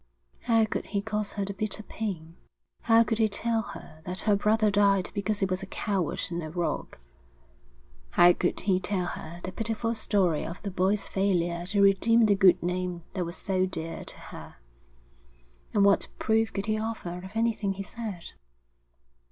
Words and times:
How 0.41 0.65
could 0.65 0.87
he 0.87 0.99
cause 1.03 1.33
her 1.33 1.45
the 1.45 1.53
bitter 1.53 1.83
pain? 1.83 2.35
How 2.81 3.03
could 3.03 3.19
he 3.19 3.29
tell 3.29 3.61
her 3.61 4.01
that 4.03 4.21
her 4.21 4.35
brother 4.35 4.71
died 4.71 5.11
because 5.13 5.41
he 5.41 5.45
was 5.45 5.61
a 5.61 5.67
coward 5.67 6.21
and 6.31 6.41
a 6.41 6.49
rogue? 6.49 6.95
How 8.09 8.33
could 8.33 8.61
he 8.61 8.79
tell 8.79 9.05
her 9.05 9.41
the 9.43 9.51
pitiful 9.51 9.93
story 9.93 10.43
of 10.43 10.59
the 10.63 10.71
boy's 10.71 11.07
failure 11.07 11.67
to 11.67 11.83
redeem 11.83 12.25
the 12.25 12.33
good 12.33 12.63
name 12.63 13.03
that 13.13 13.25
was 13.25 13.35
so 13.35 13.67
dear 13.67 14.03
to 14.05 14.17
her? 14.17 14.55
And 15.71 15.85
what 15.85 16.07
proof 16.17 16.51
could 16.51 16.65
he 16.65 16.79
offer 16.79 17.19
of 17.23 17.33
anything 17.35 17.73
he 17.73 17.83
said? 17.83 18.31